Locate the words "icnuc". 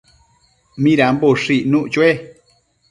1.59-1.85